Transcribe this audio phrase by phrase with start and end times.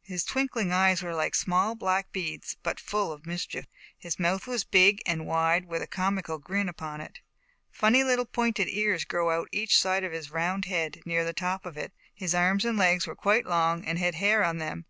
[0.00, 3.66] His twinkling eyes were like small black beads, but full of mischief.
[3.98, 7.18] His mouth was big and wide, with a comical grin upon it.
[7.70, 11.34] Funny little pointed ears grew out on each side of his round head, near the
[11.34, 11.92] top of it.
[12.14, 14.86] His arms and legs were quite long and had hair on them.